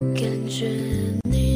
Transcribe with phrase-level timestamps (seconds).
[0.00, 0.68] 感觉
[1.28, 1.47] 你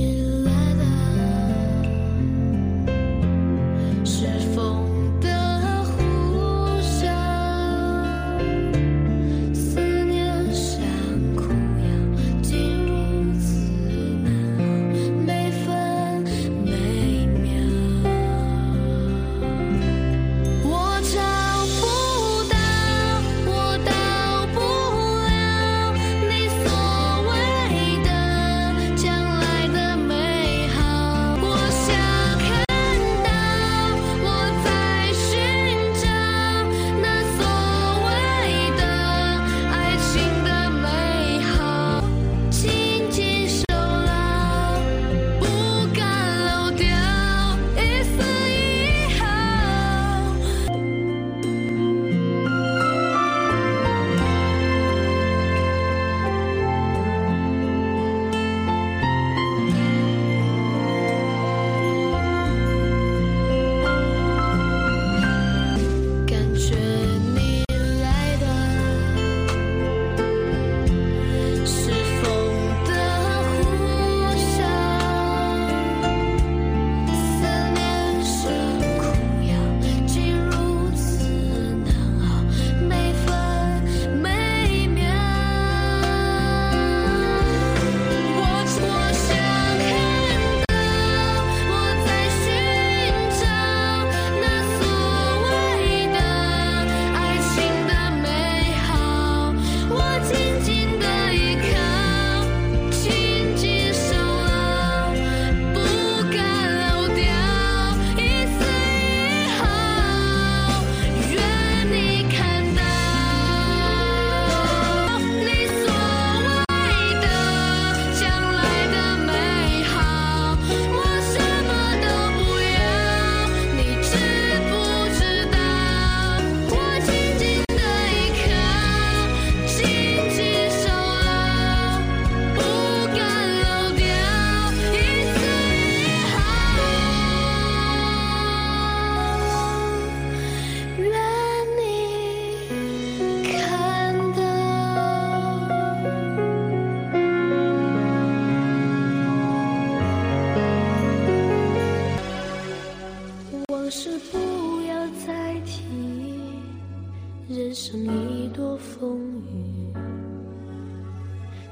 [157.72, 159.18] 只剩一朵风
[159.50, 159.94] 雨，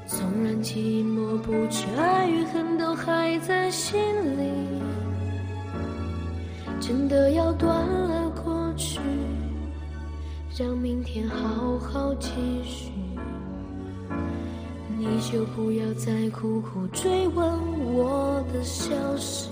[0.07, 4.01] 纵然寂寞，不去爱与恨都还在心
[4.35, 4.51] 里。
[6.79, 8.99] 真的要断了过去，
[10.57, 12.31] 让明天好好继
[12.63, 12.91] 续。
[14.97, 17.45] 你就不要再苦苦追问
[17.93, 19.51] 我的消息。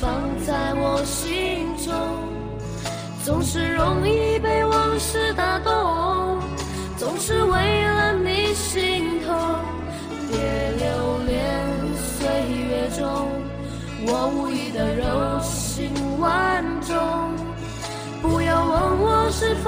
[0.00, 1.92] 放在我心中
[3.24, 6.40] 总是容易被往事打动
[6.96, 9.34] 总是为了你心痛
[10.30, 10.38] 别
[10.78, 11.66] 留恋
[11.96, 12.28] 岁
[12.68, 13.28] 月中
[14.06, 17.48] 我无意的柔情万种。
[18.22, 19.67] 不要问我是否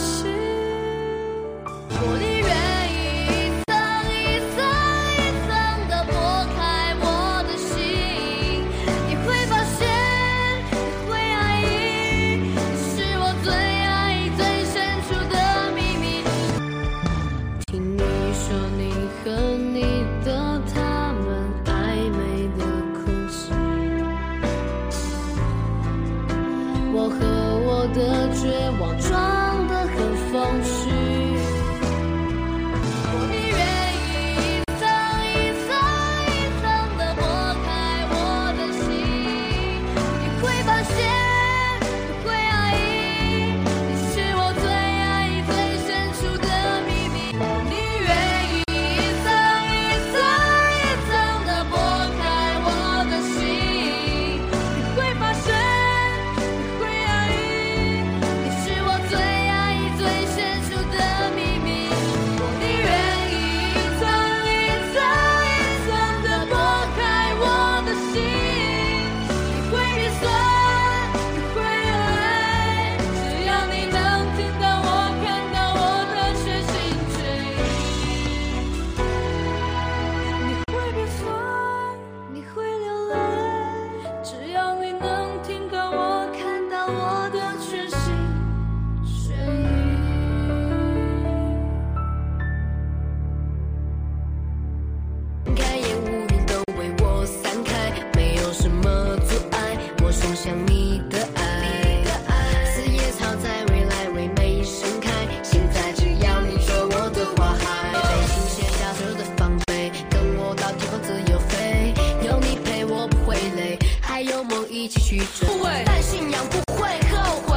[114.81, 115.47] 一起去做
[115.85, 117.55] 但信仰不会后悔。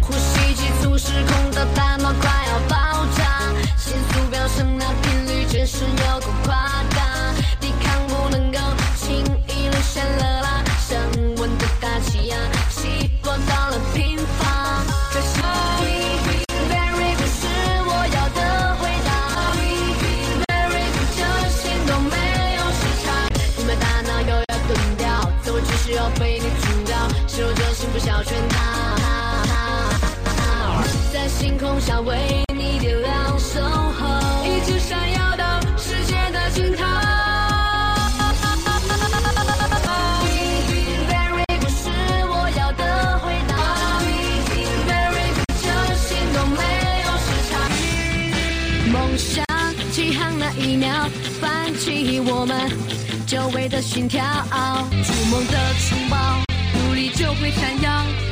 [0.00, 3.52] 呼吸急促失控的大脑快要爆炸。
[3.76, 6.81] 心速飙升那频率真是有够夸
[53.68, 54.24] 的心跳
[55.04, 56.16] 筑梦的城堡
[56.74, 58.31] 努力就会闪耀。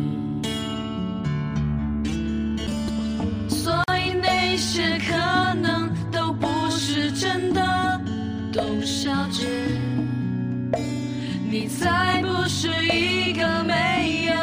[12.53, 14.33] 是一个没有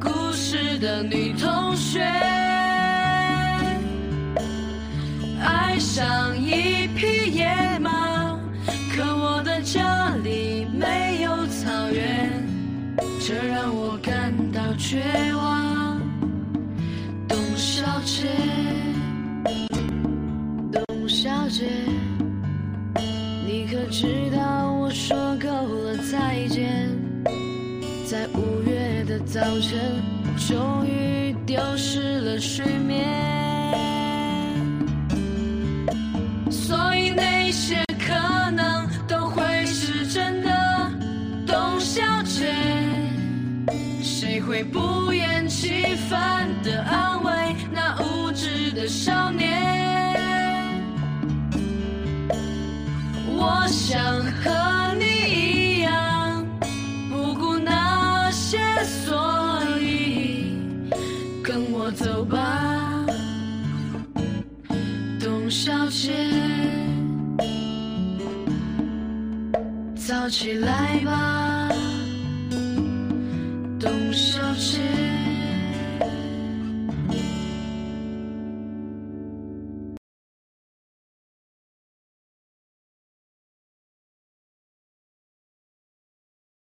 [0.00, 2.00] 故事的女同学，
[5.38, 8.40] 爱上一匹野马，
[8.96, 12.32] 可我的家里没有草原，
[13.20, 15.02] 这让我感到绝
[15.34, 16.00] 望。
[17.28, 18.28] 董小姐
[20.72, 21.68] 董小姐，
[23.46, 26.81] 你可知道我说够了，再见。
[29.32, 29.80] 早晨，
[30.46, 33.02] 终于丢失了睡眠。
[36.50, 40.50] 所以那些可能都会是真的，
[41.46, 42.52] 董小姐，
[44.02, 49.48] 谁会不厌其烦的安慰那无知的少年？
[53.34, 53.96] 我想
[65.52, 66.14] 小姐，
[69.94, 71.68] 早起来吧。